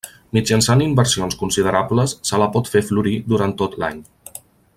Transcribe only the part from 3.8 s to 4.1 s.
l'any.